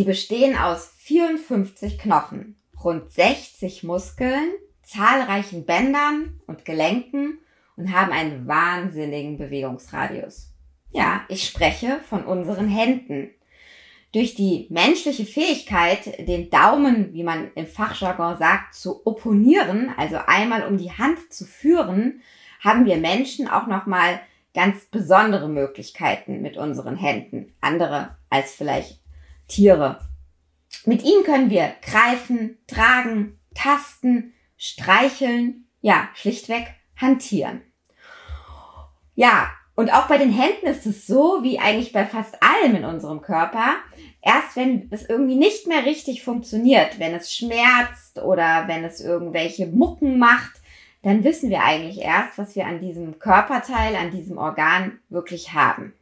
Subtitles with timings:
[0.00, 4.52] Sie bestehen aus 54 Knochen, rund 60 Muskeln,
[4.82, 7.38] zahlreichen Bändern und Gelenken
[7.76, 10.54] und haben einen wahnsinnigen Bewegungsradius.
[10.90, 13.30] Ja, ich spreche von unseren Händen.
[14.12, 20.66] Durch die menschliche Fähigkeit, den Daumen, wie man im Fachjargon sagt, zu opponieren, also einmal
[20.66, 22.22] um die Hand zu führen,
[22.60, 24.20] haben wir Menschen auch nochmal
[24.54, 27.54] ganz besondere Möglichkeiten mit unseren Händen.
[27.60, 29.00] Andere als vielleicht
[29.48, 30.00] Tiere.
[30.84, 36.66] Mit ihnen können wir greifen, tragen, tasten, streicheln, ja, schlichtweg
[36.96, 37.62] hantieren.
[39.14, 42.84] Ja, und auch bei den Händen ist es so, wie eigentlich bei fast allem in
[42.84, 43.76] unserem Körper.
[44.20, 49.66] Erst wenn es irgendwie nicht mehr richtig funktioniert, wenn es schmerzt oder wenn es irgendwelche
[49.66, 50.59] Mucken macht,
[51.02, 55.94] dann wissen wir eigentlich erst, was wir an diesem Körperteil, an diesem Organ wirklich haben.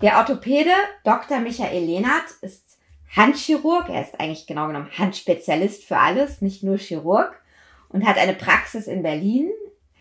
[0.00, 0.70] Der Orthopäde
[1.04, 1.40] Dr.
[1.40, 2.78] Michael Lehnert ist
[3.14, 3.88] Handchirurg.
[3.88, 7.40] Er ist eigentlich genau genommen Handspezialist für alles, nicht nur Chirurg
[7.88, 9.50] und hat eine Praxis in Berlin.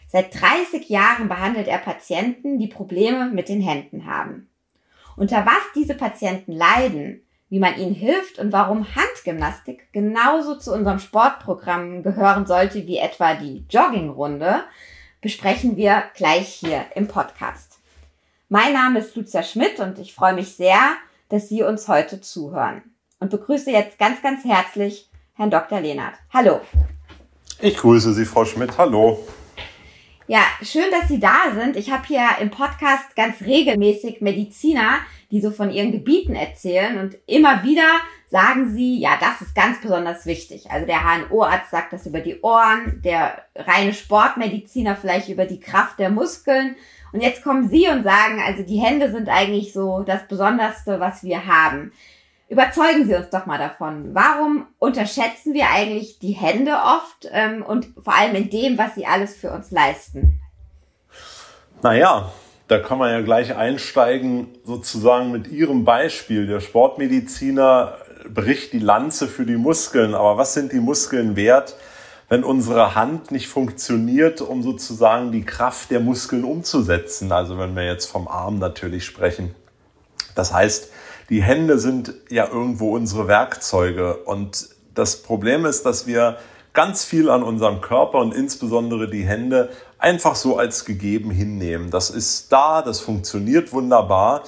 [0.08, 4.50] Seit 30 Jahren behandelt er Patienten, die Probleme mit den Händen haben.
[5.18, 11.00] Unter was diese Patienten leiden, wie man ihnen hilft und warum Handgymnastik genauso zu unserem
[11.00, 14.64] Sportprogramm gehören sollte wie etwa die Joggingrunde,
[15.22, 17.80] besprechen wir gleich hier im Podcast.
[18.50, 20.80] Mein Name ist Lucia Schmidt und ich freue mich sehr,
[21.30, 22.84] dass Sie uns heute zuhören
[23.20, 25.82] und begrüße jetzt ganz, ganz herzlich Herrn Dr.
[25.82, 26.16] Lehnert.
[26.32, 26.62] Hallo.
[27.60, 28.78] Ich grüße Sie, Frau Schmidt.
[28.78, 29.26] Hallo.
[30.28, 31.76] Ja, schön, dass Sie da sind.
[31.76, 35.00] Ich habe hier im Podcast ganz regelmäßig Mediziner,
[35.32, 37.88] die so von ihren Gebieten erzählen und immer wieder
[38.30, 40.70] sagen sie, ja, das ist ganz besonders wichtig.
[40.72, 46.00] Also der HNO-Arzt sagt das über die Ohren, der reine Sportmediziner vielleicht über die Kraft
[46.00, 46.76] der Muskeln.
[47.14, 51.24] Und jetzt kommen Sie und sagen, also die Hände sind eigentlich so das Besonderste, was
[51.24, 51.94] wir haben.
[52.50, 54.14] Überzeugen Sie uns doch mal davon.
[54.14, 59.06] Warum unterschätzen wir eigentlich die Hände oft ähm, und vor allem in dem, was sie
[59.06, 60.42] alles für uns leisten?
[61.82, 62.32] Naja,
[62.68, 66.48] da kann man ja gleich einsteigen, sozusagen mit Ihrem Beispiel.
[66.48, 67.98] Der Sportmediziner
[68.34, 71.76] bricht die Lanze für die Muskeln, aber was sind die Muskeln wert,
[72.28, 77.32] wenn unsere Hand nicht funktioniert, um sozusagen die Kraft der Muskeln umzusetzen?
[77.32, 79.54] Also wenn wir jetzt vom Arm natürlich sprechen.
[80.34, 80.90] Das heißt,
[81.30, 84.18] die Hände sind ja irgendwo unsere Werkzeuge.
[84.18, 86.38] Und das Problem ist, dass wir
[86.76, 91.90] ganz viel an unserem Körper und insbesondere die Hände einfach so als gegeben hinnehmen.
[91.90, 94.44] Das ist da, das funktioniert wunderbar.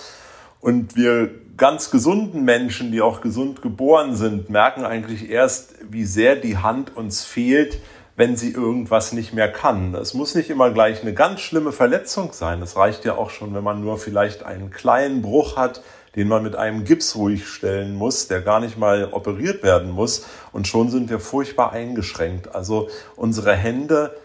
[0.61, 6.35] Und wir ganz gesunden Menschen, die auch gesund geboren sind, merken eigentlich erst, wie sehr
[6.35, 7.79] die Hand uns fehlt,
[8.15, 9.93] wenn sie irgendwas nicht mehr kann.
[9.95, 12.61] Es muss nicht immer gleich eine ganz schlimme Verletzung sein.
[12.61, 15.81] Es reicht ja auch schon, wenn man nur vielleicht einen kleinen Bruch hat,
[16.17, 20.25] den man mit einem Gips ruhig stellen muss, der gar nicht mal operiert werden muss.
[20.51, 22.55] Und schon sind wir furchtbar eingeschränkt.
[22.55, 24.17] Also unsere Hände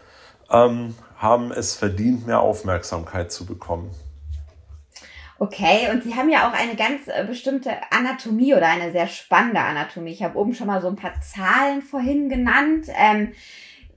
[0.51, 3.91] ähm, haben es verdient, mehr Aufmerksamkeit zu bekommen.
[5.39, 9.61] Okay, und Sie haben ja auch eine ganz äh, bestimmte Anatomie oder eine sehr spannende
[9.61, 10.13] Anatomie.
[10.13, 12.87] Ich habe oben schon mal so ein paar Zahlen vorhin genannt.
[12.97, 13.33] Ähm,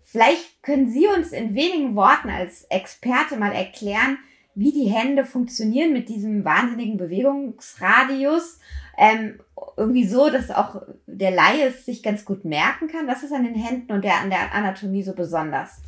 [0.03, 4.17] vielleicht können Sie uns in wenigen Worten als Experte mal erklären,
[4.55, 8.59] wie die Hände funktionieren mit diesem wahnsinnigen Bewegungsradius.
[8.97, 9.39] Ähm,
[9.77, 13.07] irgendwie so, dass auch der Laie es sich ganz gut merken kann.
[13.07, 15.81] Was ist an den Händen und der, an der Anatomie so besonders?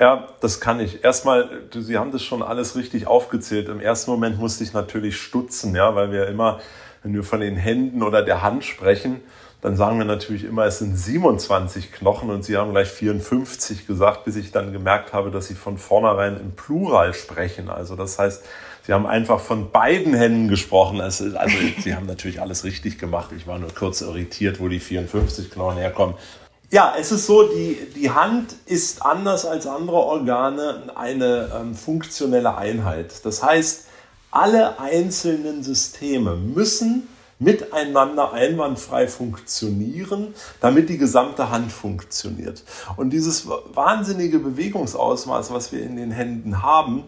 [0.00, 1.04] Ja, das kann ich.
[1.04, 3.68] Erstmal, Sie haben das schon alles richtig aufgezählt.
[3.68, 6.60] Im ersten Moment musste ich natürlich stutzen, ja, weil wir immer,
[7.02, 9.20] wenn wir von den Händen oder der Hand sprechen,
[9.60, 14.24] dann sagen wir natürlich immer, es sind 27 Knochen und Sie haben gleich 54 gesagt,
[14.24, 17.68] bis ich dann gemerkt habe, dass Sie von vornherein im Plural sprechen.
[17.68, 18.44] Also das heißt,
[18.86, 21.00] Sie haben einfach von beiden Händen gesprochen.
[21.00, 23.30] Also, also Sie haben natürlich alles richtig gemacht.
[23.36, 26.14] Ich war nur kurz irritiert, wo die 54 Knochen herkommen.
[26.70, 32.56] Ja, es ist so, die, die Hand ist anders als andere Organe eine ähm, funktionelle
[32.56, 33.24] Einheit.
[33.24, 33.86] Das heißt,
[34.30, 42.64] alle einzelnen Systeme müssen miteinander einwandfrei funktionieren, damit die gesamte Hand funktioniert.
[42.96, 47.04] Und dieses wahnsinnige Bewegungsausmaß, was wir in den Händen haben,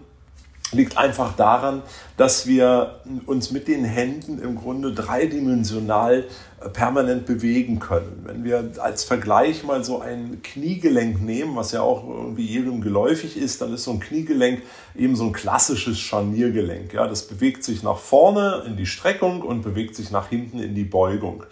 [0.73, 1.83] liegt einfach daran,
[2.17, 6.25] dass wir uns mit den Händen im Grunde dreidimensional
[6.61, 8.23] äh, permanent bewegen können.
[8.25, 13.37] Wenn wir als Vergleich mal so ein Kniegelenk nehmen, was ja auch irgendwie jedem geläufig
[13.37, 14.63] ist, dann ist so ein Kniegelenk
[14.95, 16.93] eben so ein klassisches Scharniergelenk.
[16.93, 20.75] Ja, das bewegt sich nach vorne in die Streckung und bewegt sich nach hinten in
[20.75, 21.45] die Beugung.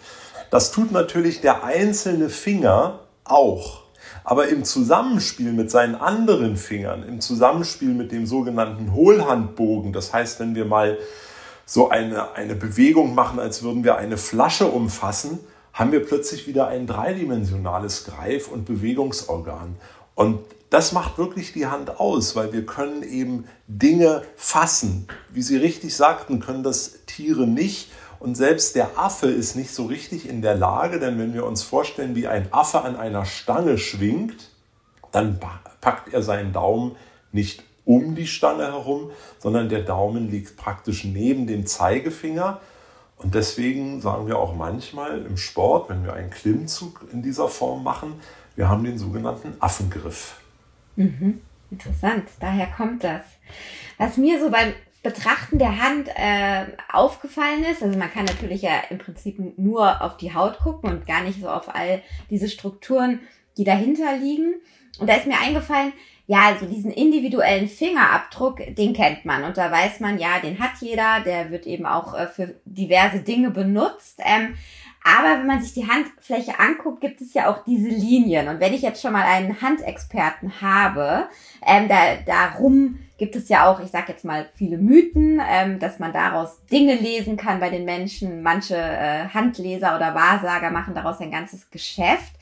[0.49, 3.78] Das tut natürlich der einzelne Finger auch.
[4.29, 10.39] Aber im Zusammenspiel mit seinen anderen Fingern, im Zusammenspiel mit dem sogenannten Hohlhandbogen, das heißt,
[10.39, 10.99] wenn wir mal
[11.65, 15.39] so eine, eine Bewegung machen, als würden wir eine Flasche umfassen,
[15.73, 19.77] haben wir plötzlich wieder ein dreidimensionales Greif- und Bewegungsorgan.
[20.13, 25.07] Und das macht wirklich die Hand aus, weil wir können eben Dinge fassen.
[25.29, 27.89] Wie Sie richtig sagten, können das Tiere nicht.
[28.19, 31.63] Und selbst der Affe ist nicht so richtig in der Lage, denn wenn wir uns
[31.63, 34.49] vorstellen, wie ein Affe an einer Stange schwingt,
[35.11, 35.39] dann
[35.81, 36.95] packt er seinen Daumen
[37.31, 42.59] nicht um die Stange herum, sondern der Daumen liegt praktisch neben dem Zeigefinger.
[43.17, 47.83] Und deswegen sagen wir auch manchmal im Sport, wenn wir einen Klimmzug in dieser Form
[47.83, 48.13] machen,
[48.55, 50.35] wir haben den sogenannten Affengriff.
[50.97, 51.41] Mhm.
[51.71, 53.21] Interessant, daher kommt das.
[53.97, 58.81] Was mir so beim Betrachten der Hand äh, aufgefallen ist, also man kann natürlich ja
[58.89, 63.21] im Prinzip nur auf die Haut gucken und gar nicht so auf all diese Strukturen,
[63.57, 64.55] die dahinter liegen.
[64.99, 65.93] Und da ist mir eingefallen,
[66.27, 69.43] ja, also diesen individuellen Fingerabdruck, den kennt man.
[69.45, 73.21] Und da weiß man, ja, den hat jeder, der wird eben auch äh, für diverse
[73.21, 74.19] Dinge benutzt.
[74.23, 74.53] Ähm,
[75.03, 78.47] aber wenn man sich die Handfläche anguckt, gibt es ja auch diese Linien.
[78.47, 81.27] Und wenn ich jetzt schon mal einen Handexperten habe,
[81.65, 85.99] ähm, da, darum gibt es ja auch, ich sag jetzt mal, viele Mythen, ähm, dass
[85.99, 88.41] man daraus Dinge lesen kann bei den Menschen.
[88.41, 92.33] Manche äh, Handleser oder Wahrsager machen daraus ein ganzes Geschäft.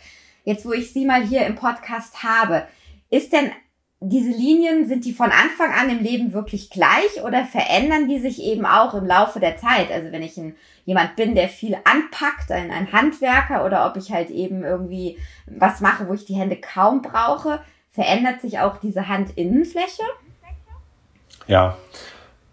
[0.43, 2.67] Jetzt, wo ich Sie mal hier im Podcast habe,
[3.09, 3.51] ist denn
[3.99, 8.41] diese Linien, sind die von Anfang an im Leben wirklich gleich oder verändern die sich
[8.43, 9.91] eben auch im Laufe der Zeit?
[9.91, 10.55] Also wenn ich ein,
[10.85, 15.17] jemand bin, der viel anpackt, ein, ein Handwerker oder ob ich halt eben irgendwie
[15.47, 17.59] was mache, wo ich die Hände kaum brauche,
[17.91, 20.03] verändert sich auch diese Handinnenfläche?
[21.47, 21.77] Ja,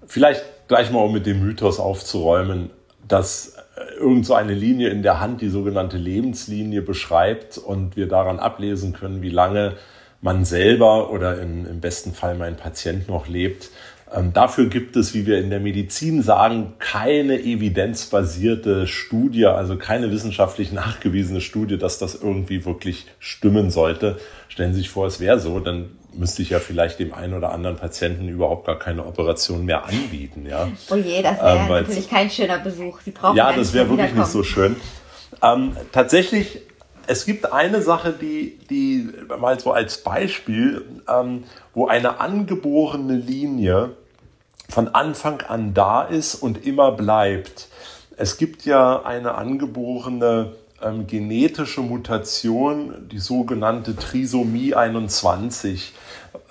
[0.07, 2.71] vielleicht gleich mal, um mit dem Mythos aufzuräumen,
[3.07, 8.09] dass äh, irgend so eine Linie in der Hand die sogenannte Lebenslinie beschreibt und wir
[8.09, 9.77] daran ablesen können, wie lange
[10.25, 13.69] man selber oder in, im besten Fall mein Patient noch lebt.
[14.13, 20.11] Ähm, dafür gibt es, wie wir in der Medizin sagen, keine evidenzbasierte Studie, also keine
[20.11, 24.19] wissenschaftlich nachgewiesene Studie, dass das irgendwie wirklich stimmen sollte.
[24.49, 27.53] Stellen Sie sich vor, es wäre so, dann müsste ich ja vielleicht dem einen oder
[27.53, 30.47] anderen Patienten überhaupt gar keine Operation mehr anbieten.
[30.49, 30.69] Ja?
[30.91, 33.01] Oh je, das wäre ähm, natürlich kein schöner Besuch.
[33.03, 34.77] Sie brauchen ja, das wäre wirklich nicht so schön.
[35.43, 36.63] Ähm, tatsächlich
[37.07, 39.09] es gibt eine Sache, die, die
[39.39, 43.91] mal so als Beispiel, ähm, wo eine angeborene Linie
[44.69, 47.69] von Anfang an da ist und immer bleibt.
[48.17, 50.53] Es gibt ja eine angeborene
[50.83, 55.93] ähm, genetische Mutation, die sogenannte Trisomie 21,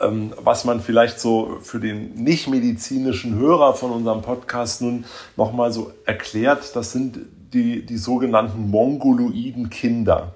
[0.01, 5.05] ähm, was man vielleicht so für den nicht-medizinischen Hörer von unserem Podcast nun
[5.37, 6.75] nochmal so erklärt.
[6.75, 7.19] Das sind
[7.53, 10.33] die, die sogenannten mongoloiden Kinder.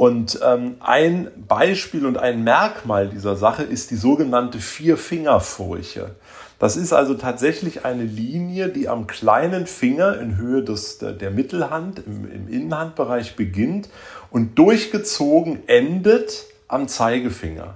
[0.00, 6.12] Und ähm, ein Beispiel und ein Merkmal dieser Sache ist die sogenannte Vierfingerfurche.
[6.58, 11.98] Das ist also tatsächlich eine Linie, die am kleinen Finger in Höhe des, der, Mittelhand
[12.06, 13.90] im, im Innenhandbereich beginnt
[14.30, 17.74] und durchgezogen endet am Zeigefinger.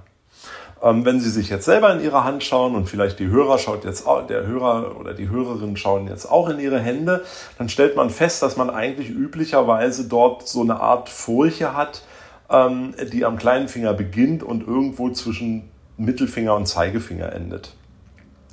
[0.81, 3.85] Ähm, wenn Sie sich jetzt selber in Ihre Hand schauen und vielleicht die Hörer schaut
[3.85, 7.23] jetzt der Hörer oder die Hörerin schauen jetzt auch in ihre Hände,
[7.59, 12.01] dann stellt man fest, dass man eigentlich üblicherweise dort so eine Art Furche hat,
[12.49, 17.75] ähm, die am kleinen Finger beginnt und irgendwo zwischen Mittelfinger und Zeigefinger endet.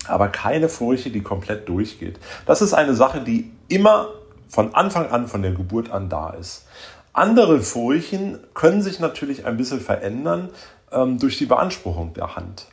[0.07, 2.19] Aber keine Furche, die komplett durchgeht.
[2.47, 4.09] Das ist eine Sache, die immer
[4.49, 6.67] von Anfang an, von der Geburt an da ist.
[7.13, 10.51] Andere Furchen können sich natürlich ein bisschen verändern,
[10.91, 12.67] ähm, durch die Beanspruchung der Hand.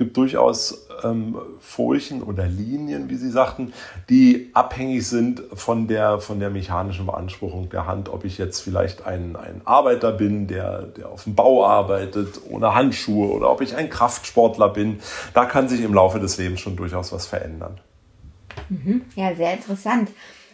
[0.00, 3.74] Gibt durchaus ähm, Furchen oder Linien, wie Sie sagten,
[4.08, 8.08] die abhängig sind von der, von der mechanischen Beanspruchung der Hand.
[8.08, 12.74] Ob ich jetzt vielleicht ein, ein Arbeiter bin, der, der auf dem Bau arbeitet, ohne
[12.74, 15.00] Handschuhe, oder ob ich ein Kraftsportler bin.
[15.34, 17.78] Da kann sich im Laufe des Lebens schon durchaus was verändern.
[18.70, 19.02] Mhm.
[19.16, 20.08] Ja, sehr interessant.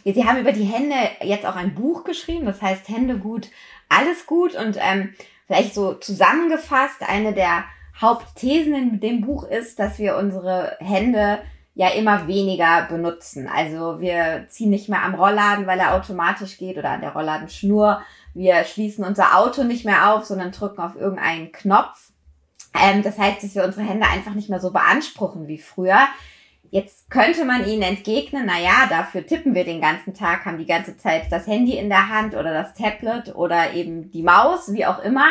[0.04, 3.48] Sie haben über die Hände jetzt auch ein Buch geschrieben, das heißt Hände gut,
[3.88, 4.56] alles gut.
[4.56, 5.10] Und ähm,
[5.46, 7.62] vielleicht so zusammengefasst, eine der
[8.00, 11.38] Hauptthesen in dem Buch ist, dass wir unsere Hände
[11.74, 13.48] ja immer weniger benutzen.
[13.48, 18.02] Also wir ziehen nicht mehr am Rollladen, weil er automatisch geht oder an der Rollladenschnur.
[18.34, 22.12] Wir schließen unser Auto nicht mehr auf, sondern drücken auf irgendeinen Knopf.
[22.78, 26.08] Ähm, das heißt, dass wir unsere Hände einfach nicht mehr so beanspruchen wie früher.
[26.70, 30.66] Jetzt könnte man ihnen entgegnen, na ja, dafür tippen wir den ganzen Tag, haben die
[30.66, 34.84] ganze Zeit das Handy in der Hand oder das Tablet oder eben die Maus, wie
[34.84, 35.26] auch immer.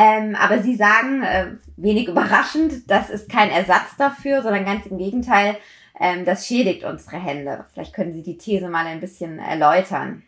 [0.00, 4.96] Ähm, aber sie sagen, äh, wenig überraschend, das ist kein Ersatz dafür, sondern ganz im
[4.96, 5.56] Gegenteil,
[5.98, 7.64] ähm, das schädigt unsere Hände.
[7.72, 10.22] Vielleicht können Sie die These mal ein bisschen erläutern.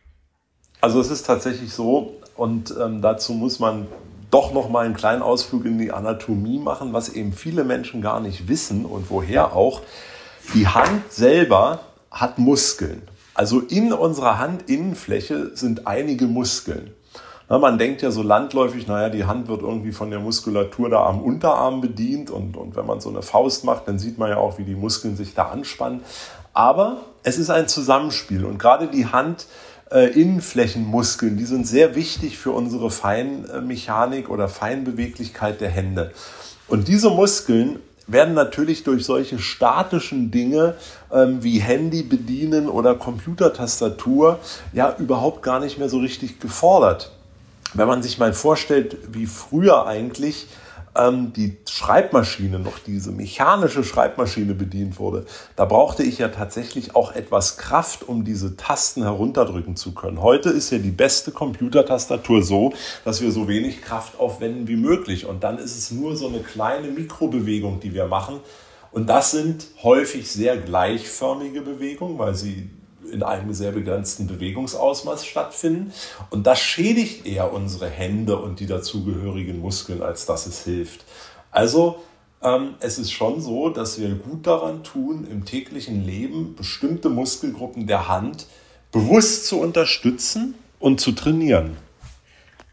[0.80, 3.86] Also es ist tatsächlich so und ähm, dazu muss man
[4.32, 8.18] doch noch mal einen kleinen Ausflug in die Anatomie machen, was eben viele Menschen gar
[8.18, 9.82] nicht wissen und woher auch.
[10.52, 11.78] Die Hand selber
[12.10, 13.02] hat Muskeln.
[13.34, 16.90] Also in unserer Handinnenfläche sind einige Muskeln.
[17.50, 21.04] Na, man denkt ja so landläufig, naja, die Hand wird irgendwie von der Muskulatur da
[21.04, 24.36] am Unterarm bedient und, und wenn man so eine Faust macht, dann sieht man ja
[24.36, 26.02] auch, wie die Muskeln sich da anspannen.
[26.54, 29.46] Aber es ist ein Zusammenspiel und gerade die Hand
[29.90, 36.12] äh, Innenflächenmuskeln, die sind sehr wichtig für unsere Feinmechanik oder Feinbeweglichkeit der Hände.
[36.68, 40.76] Und diese Muskeln werden natürlich durch solche statischen Dinge
[41.12, 44.38] ähm, wie Handy bedienen oder Computertastatur
[44.72, 47.10] ja überhaupt gar nicht mehr so richtig gefordert.
[47.74, 50.48] Wenn man sich mal vorstellt, wie früher eigentlich
[50.96, 55.24] ähm, die Schreibmaschine, noch diese mechanische Schreibmaschine bedient wurde,
[55.56, 60.20] da brauchte ich ja tatsächlich auch etwas Kraft, um diese Tasten herunterdrücken zu können.
[60.20, 62.72] Heute ist ja die beste Computertastatur so,
[63.04, 65.26] dass wir so wenig Kraft aufwenden wie möglich.
[65.26, 68.40] Und dann ist es nur so eine kleine Mikrobewegung, die wir machen.
[68.92, 72.68] Und das sind häufig sehr gleichförmige Bewegungen, weil sie
[73.12, 75.92] in einem sehr begrenzten Bewegungsausmaß stattfinden.
[76.30, 81.04] Und das schädigt eher unsere Hände und die dazugehörigen Muskeln, als dass es hilft.
[81.50, 82.02] Also
[82.42, 87.86] ähm, es ist schon so, dass wir gut daran tun, im täglichen Leben bestimmte Muskelgruppen
[87.86, 88.46] der Hand
[88.92, 91.76] bewusst zu unterstützen und zu trainieren.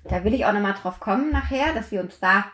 [0.05, 2.46] Da will ich auch nochmal drauf kommen nachher, dass Sie uns da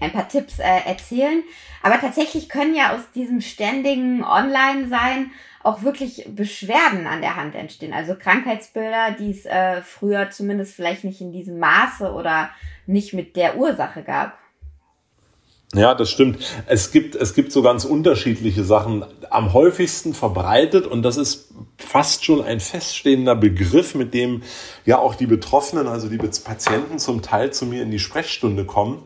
[0.00, 1.42] ein paar Tipps äh, erzählen.
[1.82, 5.30] Aber tatsächlich können ja aus diesem ständigen Online-Sein
[5.62, 7.92] auch wirklich Beschwerden an der Hand entstehen.
[7.92, 12.50] Also Krankheitsbilder, die es äh, früher zumindest vielleicht nicht in diesem Maße oder
[12.86, 14.38] nicht mit der Ursache gab.
[15.74, 16.38] Ja, das stimmt.
[16.66, 19.04] Es gibt, es gibt so ganz unterschiedliche Sachen.
[19.30, 24.42] Am häufigsten verbreitet, und das ist fast schon ein feststehender Begriff, mit dem
[24.84, 29.02] ja auch die Betroffenen, also die Patienten zum Teil zu mir in die Sprechstunde kommen,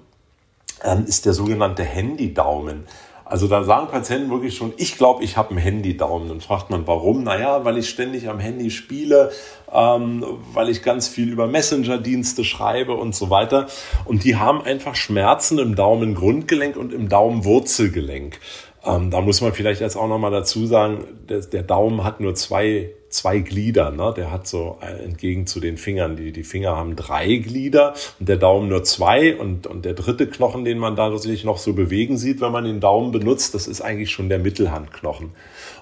[0.84, 2.84] ähm, ist der sogenannte Handydaumen.
[3.30, 6.28] Also da sagen Patienten wirklich schon, ich glaube, ich habe einen Handy-Daumen.
[6.28, 7.22] Dann fragt man, warum?
[7.22, 9.30] Naja, weil ich ständig am Handy spiele,
[9.72, 13.68] ähm, weil ich ganz viel über Messenger-Dienste schreibe und so weiter.
[14.04, 18.40] Und die haben einfach Schmerzen im Daumengrundgelenk und im Daumenwurzelgelenk.
[18.84, 22.34] Ähm, da muss man vielleicht jetzt auch nochmal dazu sagen, der, der Daumen hat nur
[22.34, 23.90] zwei zwei Glieder.
[23.90, 24.14] Ne?
[24.16, 28.28] Der hat so äh, entgegen zu den Fingern, die, die Finger haben drei Glieder und
[28.28, 29.36] der Daumen nur zwei.
[29.36, 32.64] Und, und der dritte Knochen, den man da sich noch so bewegen sieht, wenn man
[32.64, 35.32] den Daumen benutzt, das ist eigentlich schon der Mittelhandknochen.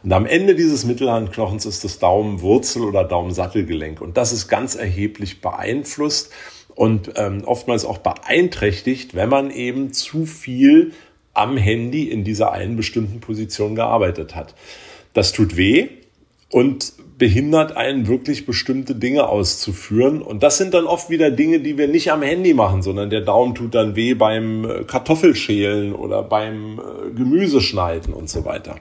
[0.02, 4.00] Und am Ende dieses Mittelhandknochens ist das Daumenwurzel oder Daumensattelgelenk.
[4.00, 6.32] Und das ist ganz erheblich beeinflusst
[6.74, 10.92] und ähm, oftmals auch beeinträchtigt, wenn man eben zu viel
[11.34, 14.54] am Handy in dieser einen bestimmten Position gearbeitet hat.
[15.12, 15.88] Das tut weh
[16.50, 20.22] und behindert einen wirklich bestimmte Dinge auszuführen.
[20.22, 23.22] Und das sind dann oft wieder Dinge, die wir nicht am Handy machen, sondern der
[23.22, 28.76] Daumen tut dann weh beim äh, Kartoffelschälen oder beim äh, Gemüseschneiden und so weiter.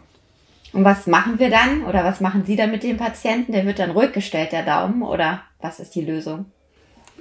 [0.74, 3.52] Und was machen wir dann oder was machen Sie dann mit dem Patienten?
[3.54, 6.46] Der wird dann ruhig gestellt, der Daumen, oder was ist die Lösung?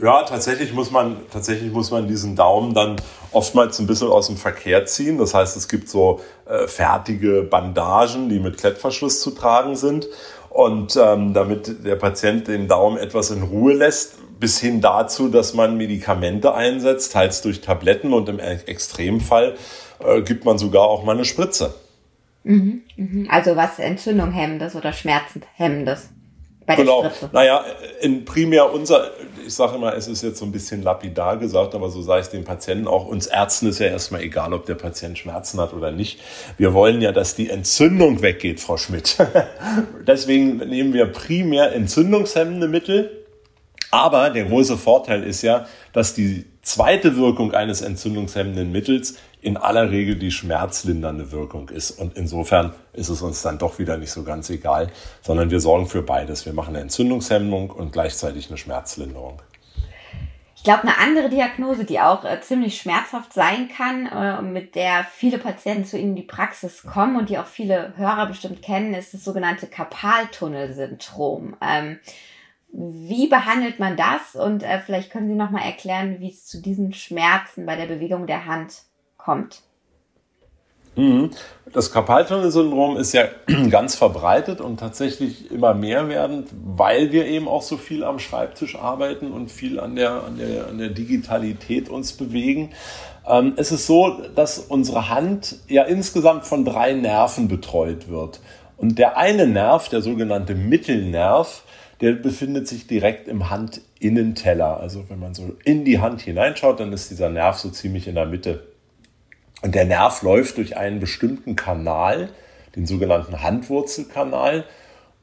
[0.03, 2.97] Ja, tatsächlich muss man, tatsächlich muss man diesen Daumen dann
[3.33, 5.17] oftmals ein bisschen aus dem Verkehr ziehen.
[5.17, 10.07] Das heißt, es gibt so äh, fertige Bandagen, die mit Klettverschluss zu tragen sind.
[10.51, 15.55] Und ähm, damit der Patient den Daumen etwas in Ruhe lässt, bis hin dazu, dass
[15.55, 19.57] man Medikamente einsetzt, teils durch Tabletten und im Extremfall
[20.05, 21.75] äh, gibt man sogar auch mal eine Spritze.
[22.45, 23.29] Mhm, mhm.
[23.31, 26.11] Also was Entzündung hemmendes oder Schmerzen hemmendes
[26.67, 27.09] bei genau.
[27.33, 27.65] Naja,
[28.01, 29.11] in primär unser,
[29.47, 32.31] ich sage immer, es ist jetzt so ein bisschen lapidar gesagt, aber so sei es
[32.31, 33.07] den Patienten auch.
[33.07, 36.21] Uns Ärzten ist ja erstmal egal, ob der Patient Schmerzen hat oder nicht.
[36.59, 39.17] Wir wollen ja, dass die Entzündung weggeht, Frau Schmidt.
[40.07, 43.25] Deswegen nehmen wir primär entzündungshemmende Mittel.
[43.91, 49.93] Aber der große Vorteil ist ja, dass die zweite Wirkung eines entzündungshemmenden Mittels in aller
[49.93, 51.93] Regel die schmerzlindernde Wirkung ist.
[51.93, 54.91] Und insofern ist es uns dann doch wieder nicht so ganz egal,
[55.23, 56.47] sondern wir sorgen für beides.
[56.47, 59.41] Wir machen eine Entzündungshemmung und gleichzeitig eine Schmerzlinderung.
[60.57, 65.07] Ich glaube, eine andere Diagnose, die auch äh, ziemlich schmerzhaft sein kann, äh, mit der
[65.09, 68.95] viele Patienten zu Ihnen in die Praxis kommen und die auch viele Hörer bestimmt kennen,
[68.95, 71.55] ist das sogenannte Karpaltunnelsyndrom.
[71.63, 72.01] Ähm,
[72.73, 74.35] wie behandelt man das?
[74.35, 77.87] Und äh, vielleicht können Sie noch mal erklären, wie es zu diesen Schmerzen bei der
[77.87, 78.83] Bewegung der Hand
[79.27, 79.61] kommt.
[80.95, 81.31] Mhm.
[81.73, 83.25] Das Karpaltunnelsyndrom ist ja
[83.71, 88.77] ganz verbreitet und tatsächlich immer mehr werdend, weil wir eben auch so viel am Schreibtisch
[88.77, 92.71] arbeiten und viel an der, an der, an der Digitalität uns bewegen.
[93.29, 98.41] Ähm, es ist so, dass unsere Hand ja insgesamt von drei Nerven betreut wird.
[98.79, 101.65] Und der eine Nerv, der sogenannte Mittelnerv,
[102.01, 104.79] der befindet sich direkt im Handinnenteller.
[104.81, 108.15] Also wenn man so in die Hand hineinschaut, dann ist dieser Nerv so ziemlich in
[108.15, 108.76] der Mitte.
[109.67, 112.29] Und der Nerv läuft durch einen bestimmten Kanal,
[112.77, 114.63] den sogenannten Handwurzelkanal.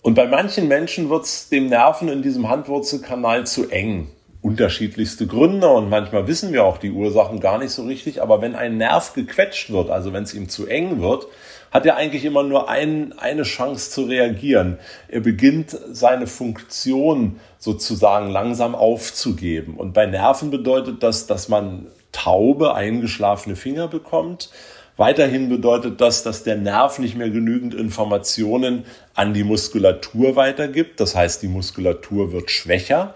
[0.02, 4.10] Und bei manchen Menschen wird es dem Nerven in diesem Handwurzelkanal zu eng.
[4.42, 8.22] Unterschiedlichste Gründe und manchmal wissen wir auch die Ursachen gar nicht so richtig.
[8.22, 11.26] Aber wenn ein Nerv gequetscht wird, also wenn es ihm zu eng wird,
[11.72, 14.78] hat er eigentlich immer nur ein, eine Chance zu reagieren.
[15.08, 19.76] Er beginnt seine Funktion sozusagen langsam aufzugeben.
[19.78, 24.50] Und bei Nerven bedeutet das, dass man taube, eingeschlafene Finger bekommt.
[24.96, 31.00] Weiterhin bedeutet das, dass der Nerv nicht mehr genügend Informationen an die Muskulatur weitergibt.
[31.00, 33.16] Das heißt, die Muskulatur wird schwächer.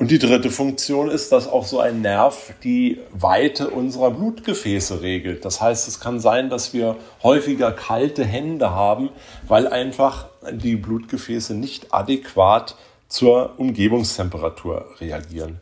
[0.00, 5.44] Und die dritte Funktion ist, dass auch so ein Nerv die Weite unserer Blutgefäße regelt.
[5.44, 9.10] Das heißt, es kann sein, dass wir häufiger kalte Hände haben,
[9.46, 12.76] weil einfach die Blutgefäße nicht adäquat
[13.08, 15.58] zur Umgebungstemperatur reagieren.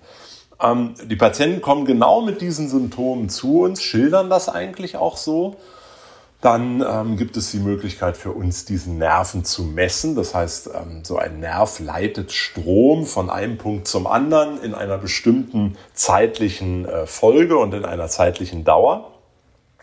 [0.60, 5.56] Ähm, die Patienten kommen genau mit diesen Symptomen zu uns, schildern das eigentlich auch so.
[6.40, 10.14] Dann ähm, gibt es die Möglichkeit für uns, diesen Nerven zu messen.
[10.14, 14.98] Das heißt, ähm, so ein Nerv leitet Strom von einem Punkt zum anderen in einer
[14.98, 19.12] bestimmten zeitlichen äh, Folge und in einer zeitlichen Dauer.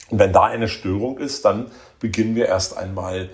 [0.10, 3.30] Und wenn da eine Störung ist, dann beginnen wir erst einmal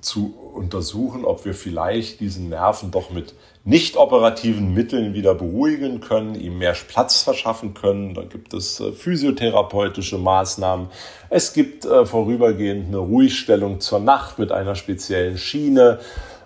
[0.00, 3.34] zu untersuchen, ob wir vielleicht diesen Nerven doch mit
[3.64, 8.14] nicht operativen Mitteln wieder beruhigen können, ihm mehr Platz verschaffen können.
[8.14, 10.88] Da gibt es äh, physiotherapeutische Maßnahmen.
[11.30, 16.00] Es gibt äh, vorübergehend eine Ruhigstellung zur Nacht mit einer speziellen Schiene.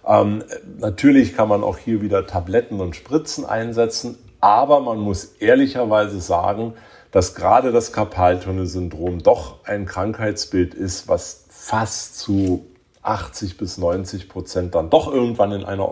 [0.06, 0.44] Ähm,
[0.78, 6.74] natürlich kann man auch hier wieder Tabletten und Spritzen einsetzen, aber man muss ehrlicherweise sagen,
[7.12, 12.66] dass gerade das Karpaltunnelsyndrom doch ein Krankheitsbild ist, was fast zu
[13.02, 15.90] 80 bis 90 Prozent dann doch irgendwann in einer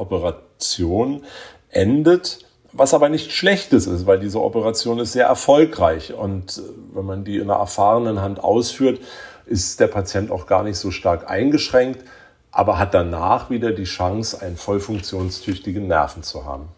[0.64, 1.25] Operation
[1.71, 2.38] endet,
[2.73, 6.62] was aber nicht Schlechtes ist, weil diese Operation ist sehr erfolgreich und äh,
[6.94, 9.00] wenn man die in einer erfahrenen Hand ausführt,
[9.47, 12.04] ist der Patient auch gar nicht so stark eingeschränkt,
[12.50, 16.68] aber hat danach wieder die Chance, einen voll funktionstüchtigen Nerven zu haben.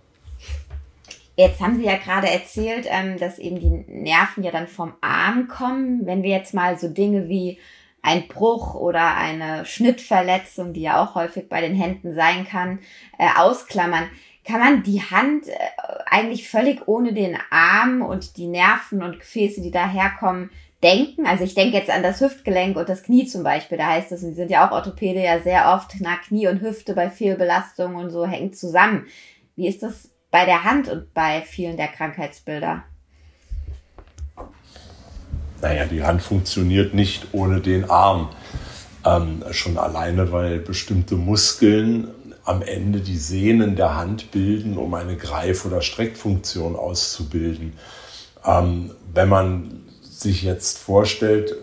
[1.36, 5.48] Jetzt haben Sie ja gerade erzählt, ähm, dass eben die Nerven ja dann vom Arm
[5.48, 6.06] kommen.
[6.06, 7.58] Wenn wir jetzt mal so Dinge wie
[8.06, 12.78] ein Bruch oder eine Schnittverletzung, die ja auch häufig bei den Händen sein kann,
[13.18, 14.08] äh, ausklammern,
[14.46, 15.54] kann man die Hand äh,
[16.06, 20.50] eigentlich völlig ohne den Arm und die Nerven und Gefäße, die daherkommen,
[20.84, 21.26] denken.
[21.26, 23.76] Also ich denke jetzt an das Hüftgelenk und das Knie zum Beispiel.
[23.76, 26.60] Da heißt es, und die sind ja auch Orthopäde ja sehr oft, na, Knie und
[26.60, 29.06] Hüfte bei Fehlbelastung und so hängt zusammen.
[29.56, 32.84] Wie ist das bei der Hand und bei vielen der Krankheitsbilder?
[35.60, 38.30] Naja, die Hand funktioniert nicht ohne den Arm.
[39.04, 42.08] Ähm, schon alleine, weil bestimmte Muskeln
[42.44, 47.74] am Ende die Sehnen der Hand bilden, um eine Greif- oder Streckfunktion auszubilden.
[48.44, 51.54] Ähm, wenn man sich jetzt vorstellt,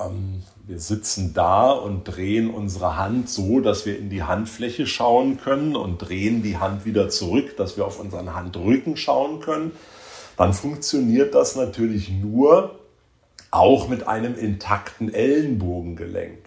[0.00, 5.38] ähm, wir sitzen da und drehen unsere Hand so, dass wir in die Handfläche schauen
[5.38, 9.72] können und drehen die Hand wieder zurück, dass wir auf unseren Handrücken schauen können,
[10.36, 12.77] dann funktioniert das natürlich nur,
[13.50, 16.38] auch mit einem intakten Ellenbogengelenk.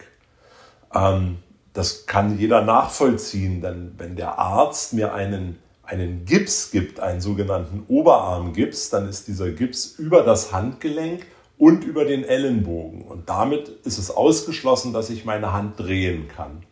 [0.93, 1.39] Ähm,
[1.73, 7.85] das kann jeder nachvollziehen, denn wenn der Arzt mir einen, einen Gips gibt, einen sogenannten
[7.87, 11.25] Oberarmgips, dann ist dieser Gips über das Handgelenk
[11.57, 13.03] und über den Ellenbogen.
[13.03, 16.63] Und damit ist es ausgeschlossen, dass ich meine Hand drehen kann.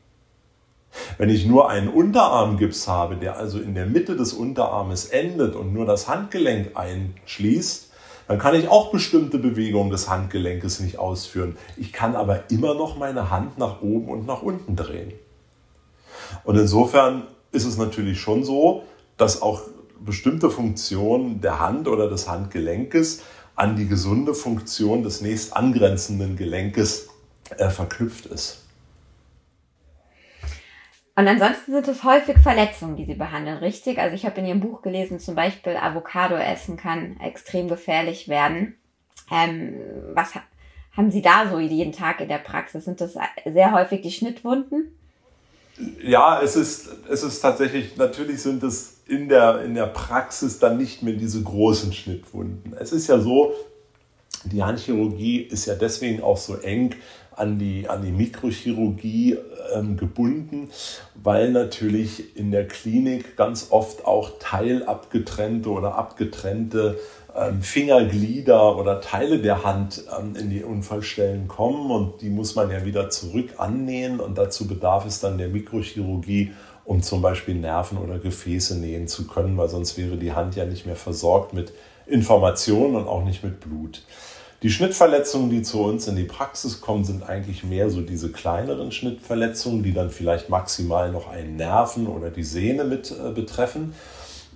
[1.18, 5.74] Wenn ich nur einen Unterarmgips habe, der also in der Mitte des Unterarmes endet und
[5.74, 7.89] nur das Handgelenk einschließt,
[8.30, 11.58] dann kann ich auch bestimmte Bewegungen des Handgelenkes nicht ausführen.
[11.78, 15.14] Ich kann aber immer noch meine Hand nach oben und nach unten drehen.
[16.44, 18.84] Und insofern ist es natürlich schon so,
[19.18, 19.64] dass auch
[20.00, 23.24] bestimmte Funktionen der Hand oder des Handgelenkes
[23.56, 27.08] an die gesunde Funktion des nächst angrenzenden Gelenkes
[27.58, 28.69] äh, verknüpft ist.
[31.20, 34.00] Und ansonsten sind es häufig Verletzungen, die sie behandeln, richtig?
[34.00, 38.78] Also ich habe in ihrem Buch gelesen, zum Beispiel Avocado essen kann extrem gefährlich werden.
[39.30, 39.82] Ähm,
[40.14, 40.30] was
[40.96, 42.86] haben Sie da so jeden Tag in der Praxis?
[42.86, 44.96] Sind das sehr häufig die Schnittwunden?
[46.02, 50.78] Ja, es ist, es ist tatsächlich, natürlich sind es in der, in der Praxis dann
[50.78, 52.74] nicht mehr diese großen Schnittwunden.
[52.80, 53.54] Es ist ja so,
[54.46, 56.96] die Handchirurgie ist ja deswegen auch so eng
[57.40, 59.38] an die, an die Mikrochirurgie
[59.74, 60.70] ähm, gebunden,
[61.16, 67.00] weil natürlich in der Klinik ganz oft auch teilabgetrennte oder abgetrennte
[67.36, 72.70] ähm, Fingerglieder oder Teile der Hand ähm, in die Unfallstellen kommen und die muss man
[72.72, 76.52] ja wieder zurück annähen und dazu bedarf es dann der Mikrochirurgie,
[76.86, 80.66] um zum Beispiel Nerven oder Gefäße nähen zu können, weil sonst wäre die Hand ja
[80.66, 81.72] nicht mehr versorgt mit
[82.08, 84.02] Informationen und auch nicht mit Blut.
[84.62, 88.92] Die Schnittverletzungen, die zu uns in die Praxis kommen, sind eigentlich mehr so diese kleineren
[88.92, 93.94] Schnittverletzungen, die dann vielleicht maximal noch einen Nerven oder die Sehne mit äh, betreffen.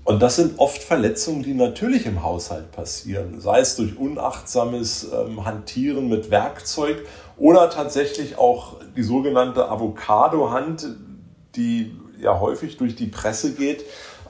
[0.03, 5.45] Und das sind oft Verletzungen, die natürlich im Haushalt passieren, sei es durch unachtsames ähm,
[5.45, 7.05] Hantieren mit Werkzeug
[7.37, 10.97] oder tatsächlich auch die sogenannte Avocado-Hand,
[11.55, 13.85] die ja häufig durch die Presse geht,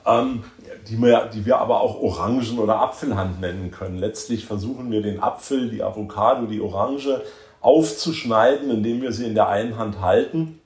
[0.06, 0.44] ähm,
[0.88, 3.98] die, wir, die wir aber auch Orangen- oder Apfelhand nennen können.
[3.98, 7.22] Letztlich versuchen wir den Apfel, die Avocado, die Orange
[7.60, 10.60] aufzuschneiden, indem wir sie in der einen Hand halten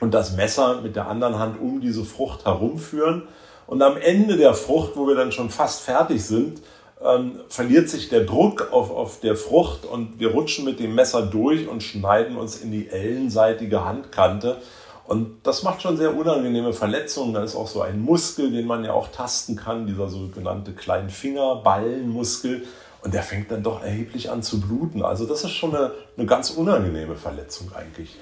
[0.00, 3.22] und das Messer mit der anderen Hand um diese Frucht herumführen
[3.66, 6.60] und am Ende der Frucht, wo wir dann schon fast fertig sind,
[7.02, 11.22] ähm, verliert sich der Druck auf, auf der Frucht und wir rutschen mit dem Messer
[11.22, 14.58] durch und schneiden uns in die ellenseitige Handkante.
[15.06, 17.34] Und das macht schon sehr unangenehme Verletzungen.
[17.34, 22.64] Da ist auch so ein Muskel, den man ja auch tasten kann, dieser sogenannte Kleinfingerballenmuskel.
[23.02, 25.02] Und der fängt dann doch erheblich an zu bluten.
[25.02, 28.16] Also das ist schon eine, eine ganz unangenehme Verletzung eigentlich.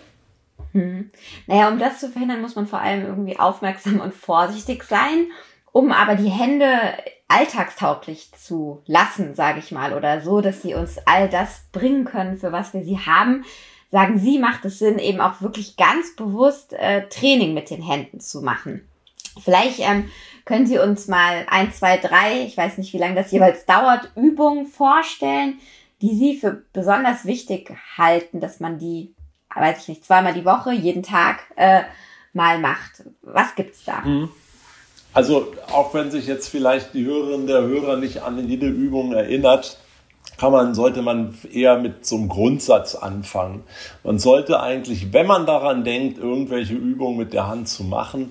[0.73, 1.11] Hm.
[1.47, 5.27] Naja, um das zu verhindern, muss man vor allem irgendwie aufmerksam und vorsichtig sein,
[5.71, 6.67] um aber die Hände
[7.29, 12.37] alltagstauglich zu lassen, sage ich mal, oder so, dass sie uns all das bringen können,
[12.37, 13.45] für was wir sie haben.
[13.93, 18.19] Sagen Sie, macht es Sinn, eben auch wirklich ganz bewusst äh, Training mit den Händen
[18.19, 18.89] zu machen.
[19.41, 20.11] Vielleicht ähm,
[20.45, 24.11] können Sie uns mal ein, zwei, drei, ich weiß nicht, wie lange das jeweils dauert,
[24.17, 25.61] Übungen vorstellen,
[26.01, 29.15] die Sie für besonders wichtig halten, dass man die
[29.55, 31.83] weiß ich nicht, zweimal die Woche, jeden Tag äh,
[32.33, 33.03] mal macht.
[33.23, 34.01] Was gibt's da?
[34.01, 34.29] Mhm.
[35.15, 39.79] Also auch wenn sich jetzt vielleicht die Hörerin der Hörer nicht an jede Übung erinnert,
[40.39, 43.63] kann man, sollte man eher mit so einem Grundsatz anfangen.
[44.03, 48.31] Man sollte eigentlich, wenn man daran denkt, irgendwelche Übungen mit der Hand zu machen,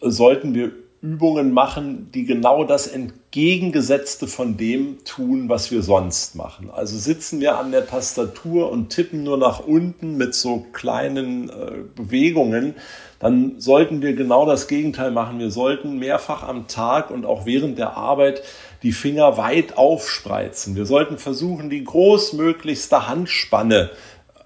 [0.00, 6.70] sollten wir Übungen machen, die genau das entgegengesetzte von dem tun, was wir sonst machen.
[6.70, 11.72] Also sitzen wir an der Tastatur und tippen nur nach unten mit so kleinen äh,
[11.94, 12.74] Bewegungen,
[13.18, 15.38] dann sollten wir genau das Gegenteil machen.
[15.38, 18.42] Wir sollten mehrfach am Tag und auch während der Arbeit
[18.82, 20.76] die Finger weit aufspreizen.
[20.76, 23.90] Wir sollten versuchen, die großmöglichste Handspanne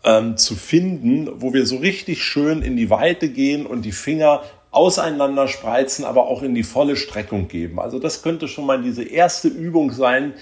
[0.05, 4.43] ähm, zu finden, wo wir so richtig schön in die Weite gehen und die Finger
[4.71, 7.79] auseinander spreizen, aber auch in die volle Streckung geben.
[7.79, 10.35] Also das könnte schon mal diese erste Übung sein,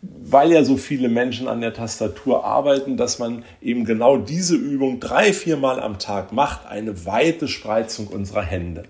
[0.00, 5.00] weil ja so viele Menschen an der Tastatur arbeiten, dass man eben genau diese Übung
[5.00, 8.84] drei, viermal am Tag macht, eine weite Spreizung unserer Hände.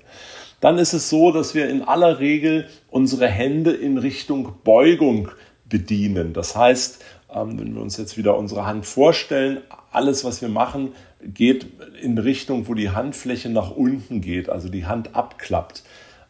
[0.60, 5.28] Dann ist es so, dass wir in aller Regel unsere Hände in Richtung Beugung
[5.68, 6.32] bedienen.
[6.32, 9.58] Das heißt, ähm, wenn wir uns jetzt wieder unsere Hand vorstellen,
[9.92, 10.92] alles, was wir machen,
[11.22, 11.66] geht
[12.02, 15.82] in Richtung, wo die Handfläche nach unten geht, also die Hand abklappt.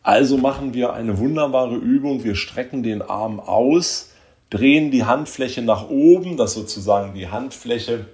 [0.03, 2.25] Also machen wir eine wunderbare Übung.
[2.25, 4.11] Wir strecken den Arm aus,
[4.51, 8.07] drehen die Handfläche nach oben, dass sozusagen die Handfläche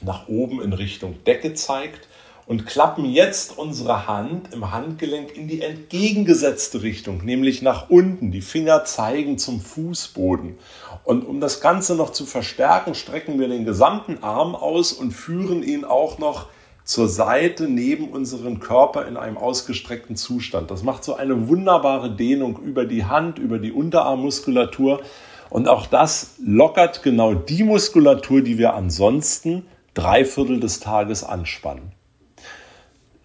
[0.00, 2.08] nach oben in Richtung Decke zeigt
[2.48, 8.32] und klappen jetzt unsere Hand im Handgelenk in die entgegengesetzte Richtung, nämlich nach unten.
[8.32, 10.56] Die Finger zeigen zum Fußboden.
[11.04, 15.62] Und um das Ganze noch zu verstärken, strecken wir den gesamten Arm aus und führen
[15.62, 16.46] ihn auch noch
[16.84, 20.70] zur Seite neben unseren Körper in einem ausgestreckten Zustand.
[20.70, 25.02] Das macht so eine wunderbare Dehnung über die Hand, über die Unterarmmuskulatur.
[25.50, 31.97] Und auch das lockert genau die Muskulatur, die wir ansonsten drei Viertel des Tages anspannen.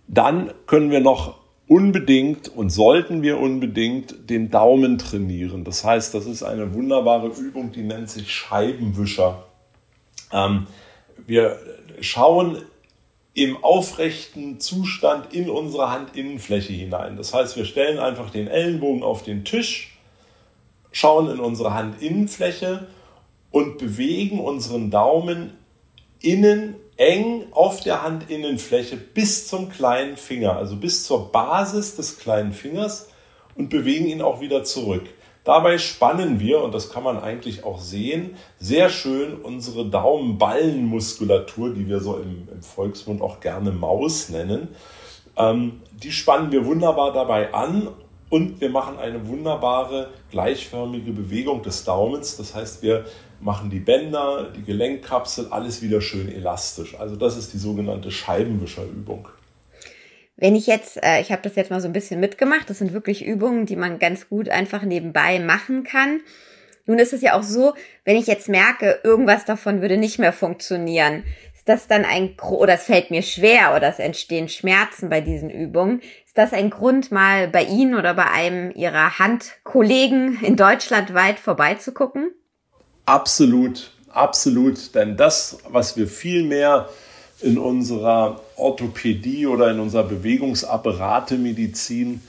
[0.07, 5.63] Dann können wir noch unbedingt und sollten wir unbedingt den Daumen trainieren.
[5.63, 9.45] Das heißt, das ist eine wunderbare Übung, die nennt sich Scheibenwischer.
[10.31, 10.67] Ähm,
[11.25, 11.57] wir
[12.01, 12.57] schauen
[13.33, 17.17] im aufrechten Zustand in unsere Handinnenfläche hinein.
[17.17, 19.97] Das heißt, wir stellen einfach den Ellenbogen auf den Tisch,
[20.91, 22.87] schauen in unsere Handinnenfläche
[23.49, 25.53] und bewegen unseren Daumen
[26.21, 32.53] innen eng auf der Handinnenfläche bis zum kleinen Finger, also bis zur Basis des kleinen
[32.53, 33.09] Fingers
[33.55, 35.03] und bewegen ihn auch wieder zurück.
[35.43, 41.89] Dabei spannen wir, und das kann man eigentlich auch sehen, sehr schön unsere Daumenballenmuskulatur, die
[41.89, 44.69] wir so im, im Volksmund auch gerne Maus nennen.
[45.35, 47.89] Ähm, die spannen wir wunderbar dabei an
[48.29, 52.37] und wir machen eine wunderbare gleichförmige Bewegung des Daumens.
[52.37, 53.05] Das heißt, wir
[53.43, 56.99] machen die Bänder, die Gelenkkapsel, alles wieder schön elastisch.
[56.99, 59.27] Also das ist die sogenannte Scheibenwischerübung.
[60.35, 62.93] Wenn ich jetzt, äh, ich habe das jetzt mal so ein bisschen mitgemacht, das sind
[62.93, 66.21] wirklich Übungen, die man ganz gut einfach nebenbei machen kann.
[66.85, 70.33] Nun ist es ja auch so, wenn ich jetzt merke, irgendwas davon würde nicht mehr
[70.33, 75.21] funktionieren, ist das dann ein, oder es fällt mir schwer oder es entstehen Schmerzen bei
[75.21, 80.57] diesen Übungen, ist das ein Grund, mal bei Ihnen oder bei einem Ihrer Handkollegen in
[80.57, 82.31] Deutschland weit vorbeizugucken?
[83.05, 84.95] Absolut, absolut.
[84.95, 86.87] Denn das, was wir viel mehr
[87.41, 92.21] in unserer Orthopädie oder in unserer Bewegungsapparatemedizin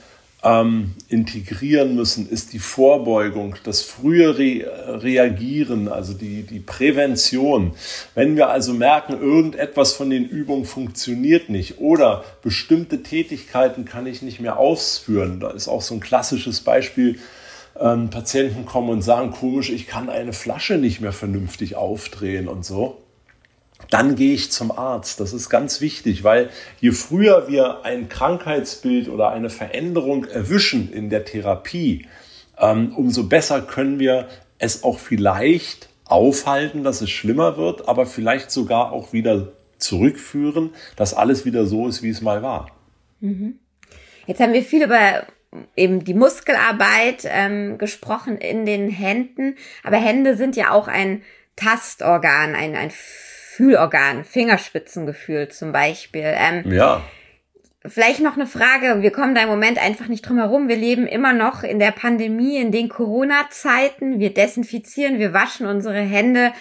[0.42, 4.64] ähm, integrieren müssen, ist die Vorbeugung, das frühe Re
[5.02, 7.72] Reagieren, also die, die Prävention.
[8.14, 14.22] Wenn wir also merken, irgendetwas von den Übungen funktioniert nicht oder bestimmte Tätigkeiten kann ich
[14.22, 17.18] nicht mehr ausführen, da ist auch so ein klassisches Beispiel,
[17.78, 22.64] ähm, Patienten kommen und sagen, komisch, ich kann eine Flasche nicht mehr vernünftig aufdrehen und
[22.64, 23.04] so
[23.90, 25.20] dann gehe ich zum Arzt.
[25.20, 31.10] Das ist ganz wichtig, weil je früher wir ein Krankheitsbild oder eine Veränderung erwischen in
[31.10, 32.06] der Therapie,
[32.58, 38.50] ähm, umso besser können wir es auch vielleicht aufhalten, dass es schlimmer wird, aber vielleicht
[38.50, 42.70] sogar auch wieder zurückführen, dass alles wieder so ist, wie es mal war.
[43.20, 43.58] Mhm.
[44.26, 45.24] Jetzt haben wir viel über
[45.76, 51.22] eben die Muskelarbeit ähm, gesprochen in den Händen, aber Hände sind ja auch ein
[51.56, 56.24] Tastorgan, ein, ein Fühlorgan, Fingerspitzengefühl zum Beispiel.
[56.26, 57.02] Ähm, ja.
[57.86, 59.02] Vielleicht noch eine Frage.
[59.02, 60.68] Wir kommen da im Moment einfach nicht drum herum.
[60.68, 64.18] Wir leben immer noch in der Pandemie, in den Corona-Zeiten.
[64.18, 66.52] Wir desinfizieren, wir waschen unsere Hände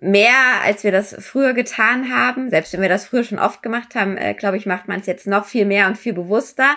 [0.00, 2.50] mehr, als wir das früher getan haben.
[2.50, 5.06] Selbst wenn wir das früher schon oft gemacht haben, äh, glaube ich, macht man es
[5.06, 6.76] jetzt noch viel mehr und viel bewusster.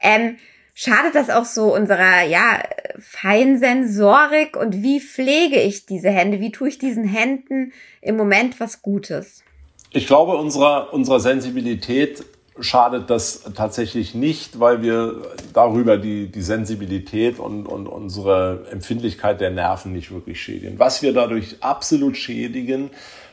[0.00, 0.36] Ähm,
[0.80, 2.62] schadet das auch so unserer, ja,
[2.98, 6.40] Feinsensorik und wie pflege ich diese Hände?
[6.40, 9.42] Wie tue ich diesen Händen im Moment was Gutes?
[9.90, 12.24] Ich glaube, unserer, unserer Sensibilität
[12.58, 15.20] schadet das tatsächlich nicht, weil wir
[15.52, 20.78] darüber die, die Sensibilität und, und unsere Empfindlichkeit der Nerven nicht wirklich schädigen.
[20.78, 22.90] Was wir dadurch absolut schädigen,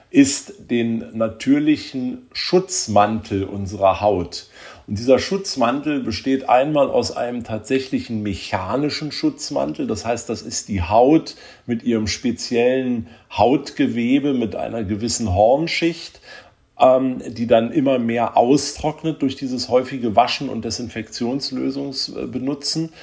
[0.10, 4.48] ist den natürlichen Schutzmantel unserer Haut.
[4.88, 9.86] Und dieser Schutzmantel besteht einmal aus einem tatsächlichen mechanischen Schutzmantel.
[9.86, 16.22] Das heißt, das ist die Haut mit ihrem speziellen Hautgewebe, mit einer gewissen Hornschicht,
[16.80, 22.94] ähm, die dann immer mehr austrocknet durch dieses häufige Waschen und Desinfektionslösungsbenutzen.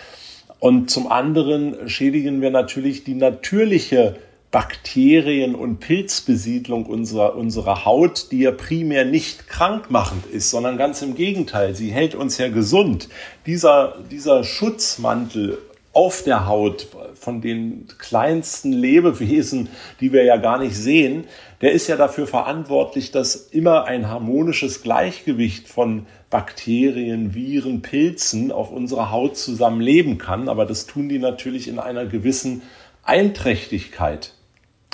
[0.61, 4.17] Und zum anderen schädigen wir natürlich die natürliche
[4.55, 11.17] Bakterien- und Pilzbesiedlung unserer, unserer Haut, die ja primär nicht krankmachend ist, sondern ganz im
[11.17, 13.09] Gegenteil, sie hält uns ja gesund.
[13.47, 15.59] Dieser, dieser Schutzmantel
[15.93, 16.87] auf der Haut
[17.17, 21.25] von den kleinsten Lebewesen, die wir ja gar nicht sehen,
[21.61, 28.71] der ist ja dafür verantwortlich, dass immer ein harmonisches Gleichgewicht von Bakterien, Viren, Pilzen auf
[28.71, 30.49] unserer Haut zusammenleben kann.
[30.49, 32.63] Aber das tun die natürlich in einer gewissen
[33.03, 34.33] Einträchtigkeit.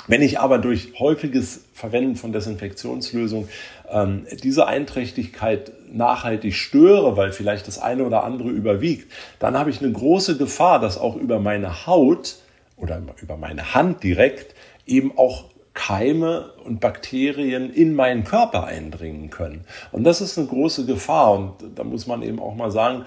[0.07, 3.49] Wenn ich aber durch häufiges Verwenden von Desinfektionslösungen
[3.89, 9.81] ähm, diese Einträchtigkeit nachhaltig störe, weil vielleicht das eine oder andere überwiegt, dann habe ich
[9.81, 12.37] eine große Gefahr, dass auch über meine Haut
[12.77, 19.65] oder über meine Hand direkt eben auch Keime und Bakterien in meinen Körper eindringen können.
[19.91, 21.33] Und das ist eine große Gefahr.
[21.33, 23.05] Und da muss man eben auch mal sagen,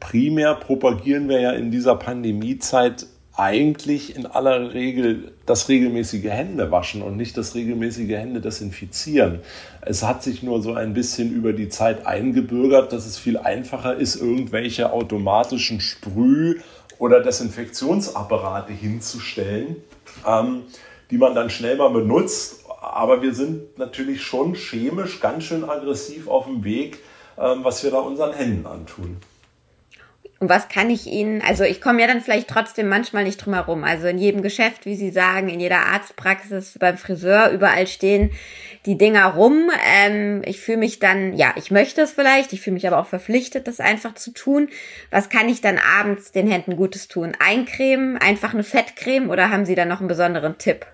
[0.00, 7.16] primär propagieren wir ja in dieser Pandemiezeit eigentlich in aller Regel das regelmäßige Händewaschen und
[7.16, 9.40] nicht das regelmäßige Hände desinfizieren.
[9.82, 13.94] Es hat sich nur so ein bisschen über die Zeit eingebürgert, dass es viel einfacher
[13.94, 16.60] ist, irgendwelche automatischen Sprüh-
[16.98, 19.76] oder Desinfektionsapparate hinzustellen,
[20.26, 20.62] ähm,
[21.10, 22.64] die man dann schnell mal benutzt.
[22.80, 27.00] Aber wir sind natürlich schon chemisch ganz schön aggressiv auf dem Weg,
[27.36, 29.18] ähm, was wir da unseren Händen antun.
[30.38, 33.54] Und was kann ich Ihnen, also ich komme ja dann vielleicht trotzdem manchmal nicht drum
[33.54, 33.84] herum.
[33.84, 38.32] Also in jedem Geschäft, wie Sie sagen, in jeder Arztpraxis, beim Friseur, überall stehen
[38.84, 39.70] die Dinger rum.
[39.96, 43.06] Ähm, ich fühle mich dann, ja, ich möchte es vielleicht, ich fühle mich aber auch
[43.06, 44.68] verpflichtet, das einfach zu tun.
[45.10, 47.32] Was kann ich dann abends den Händen Gutes tun?
[47.38, 50.84] Eincremen, einfach eine Fettcreme oder haben Sie da noch einen besonderen Tipp?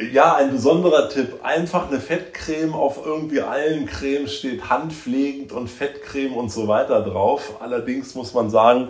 [0.00, 1.40] Ja, ein besonderer Tipp.
[1.42, 2.74] Einfach eine Fettcreme.
[2.74, 7.56] Auf irgendwie allen Cremes steht handpflegend und Fettcreme und so weiter drauf.
[7.60, 8.88] Allerdings muss man sagen,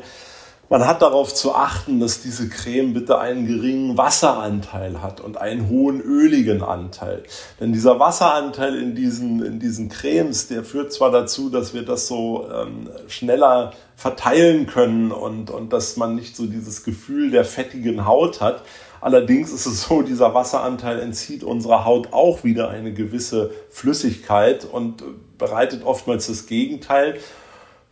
[0.69, 5.69] man hat darauf zu achten, dass diese Creme bitte einen geringen Wasseranteil hat und einen
[5.69, 7.25] hohen öligen Anteil.
[7.59, 12.07] Denn dieser Wasseranteil in diesen, in diesen Cremes, der führt zwar dazu, dass wir das
[12.07, 18.07] so ähm, schneller verteilen können und, und dass man nicht so dieses Gefühl der fettigen
[18.07, 18.63] Haut hat.
[19.01, 25.03] Allerdings ist es so, dieser Wasseranteil entzieht unserer Haut auch wieder eine gewisse Flüssigkeit und
[25.39, 27.19] bereitet oftmals das Gegenteil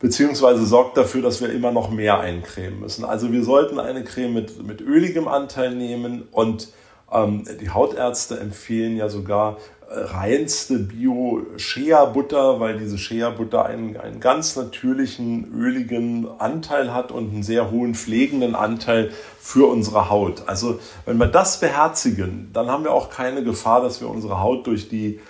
[0.01, 3.05] beziehungsweise sorgt dafür, dass wir immer noch mehr eincremen müssen.
[3.05, 6.69] Also wir sollten eine Creme mit, mit öligem Anteil nehmen und
[7.13, 9.57] die Hautärzte empfehlen ja sogar
[9.89, 17.43] äh, reinste Bio-Shea-Butter, weil diese Shea-Butter einen, einen ganz natürlichen, öligen Anteil hat und einen
[17.43, 20.43] sehr hohen pflegenden Anteil für unsere Haut.
[20.47, 24.67] Also wenn wir das beherzigen, dann haben wir auch keine Gefahr, dass wir unsere Haut
[24.67, 25.21] durch die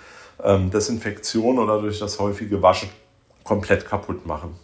[0.43, 2.89] ähm, Desinfektion oder durch das häufige Waschen
[3.45, 4.55] komplett kaputt machen.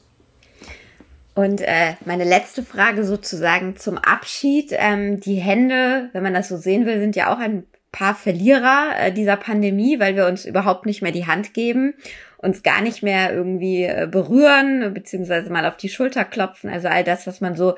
[1.35, 4.69] Und äh, meine letzte Frage sozusagen zum Abschied.
[4.71, 8.91] Ähm, die Hände, wenn man das so sehen will, sind ja auch ein paar Verlierer
[8.97, 11.93] äh, dieser Pandemie, weil wir uns überhaupt nicht mehr die Hand geben,
[12.37, 16.69] uns gar nicht mehr irgendwie äh, berühren, beziehungsweise mal auf die Schulter klopfen.
[16.69, 17.75] Also all das, was man so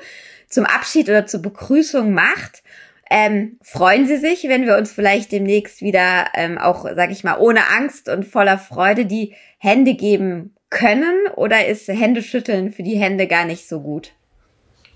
[0.48, 2.62] zum Abschied oder zur Begrüßung macht.
[3.10, 7.38] Ähm, freuen Sie sich, wenn wir uns vielleicht demnächst wieder ähm, auch, sag ich mal,
[7.38, 13.26] ohne Angst und voller Freude die Hände geben können oder ist Händeschütteln für die Hände
[13.26, 14.12] gar nicht so gut?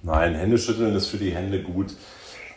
[0.03, 1.95] Nein, Händeschütteln ist für die Hände gut.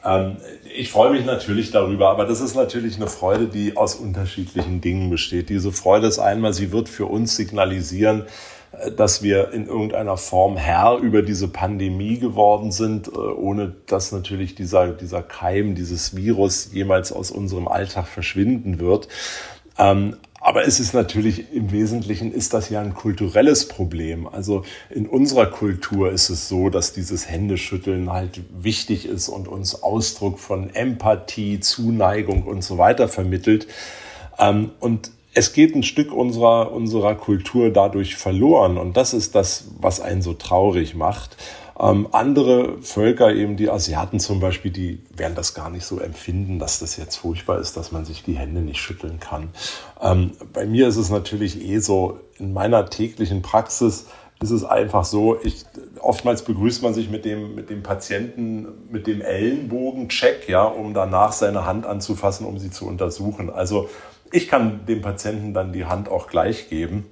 [0.03, 0.37] Ähm,
[0.75, 5.09] ich freue mich natürlich darüber, aber das ist natürlich eine Freude, die aus unterschiedlichen Dingen
[5.09, 5.49] besteht.
[5.49, 8.23] Diese Freude ist einmal, sie wird für uns signalisieren,
[8.71, 14.11] äh, dass wir in irgendeiner Form Herr über diese Pandemie geworden sind, äh, ohne dass
[14.11, 19.07] natürlich dieser, dieser Keim, dieses Virus jemals aus unserem Alltag verschwinden wird.
[19.77, 24.27] Ähm, aber es ist natürlich im Wesentlichen ist das ja ein kulturelles Problem.
[24.27, 29.81] Also in unserer Kultur ist es so, dass dieses Händeschütteln halt wichtig ist und uns
[29.81, 33.65] Ausdruck von Empathie, Zuneigung und so weiter vermittelt.
[34.37, 38.77] Ähm, und es geht ein Stück unserer, unserer Kultur dadurch verloren.
[38.77, 41.37] Und das ist das, was einen so traurig macht.
[41.77, 46.57] Ähm, andere Völker, eben die Asiaten zum Beispiel, die werden das gar nicht so empfinden,
[46.57, 49.49] dass das jetzt furchtbar ist, dass man sich die Hände nicht schütteln kann.
[50.01, 54.05] Ähm, bei mir ist es natürlich eh so, in meiner täglichen Praxis
[54.41, 55.63] ist es einfach so, ich,
[55.99, 61.31] oftmals begrüßt man sich mit dem, mit dem Patienten mit dem Ellenbogen-Check, ja, um danach
[61.31, 63.49] seine Hand anzufassen, um sie zu untersuchen.
[63.49, 63.89] Also
[64.31, 67.05] ich kann dem Patienten dann die Hand auch gleich geben.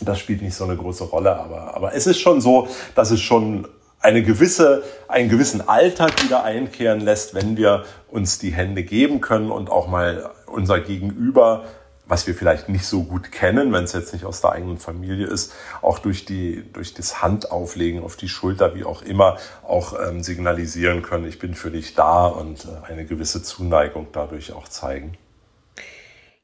[0.00, 3.20] Das spielt nicht so eine große Rolle, aber, aber es ist schon so, dass es
[3.20, 3.66] schon
[4.08, 9.50] eine gewisse, einen gewissen Alltag wieder einkehren lässt, wenn wir uns die Hände geben können
[9.50, 11.64] und auch mal unser Gegenüber,
[12.06, 15.26] was wir vielleicht nicht so gut kennen, wenn es jetzt nicht aus der eigenen Familie
[15.26, 20.22] ist, auch durch die, durch das Handauflegen auf die Schulter, wie auch immer, auch ähm,
[20.22, 25.18] signalisieren können, ich bin für dich da und äh, eine gewisse Zuneigung dadurch auch zeigen.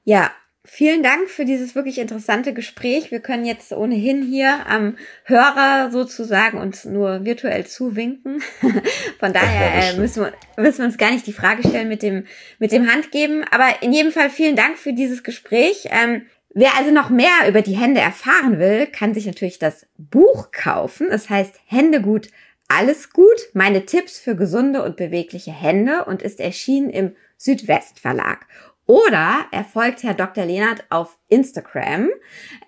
[0.05, 0.31] Ja,
[0.77, 3.13] Vielen Dank für dieses wirklich interessante Gespräch.
[3.13, 8.43] Wir können jetzt ohnehin hier am Hörer sozusagen uns nur virtuell zuwinken.
[9.21, 12.27] Von daher äh, müssen, wir, müssen wir uns gar nicht die Frage stellen mit dem,
[12.59, 13.45] mit dem Handgeben.
[13.53, 15.91] Aber in jedem Fall vielen Dank für dieses Gespräch.
[15.93, 20.51] Ähm, wer also noch mehr über die Hände erfahren will, kann sich natürlich das Buch
[20.51, 21.07] kaufen.
[21.09, 22.31] Es heißt Hände gut,
[22.67, 23.49] alles gut.
[23.53, 28.49] Meine Tipps für gesunde und bewegliche Hände und ist erschienen im Südwestverlag.
[28.87, 30.45] Oder er folgt Herr Dr.
[30.45, 32.11] Lehnert auf Instagram.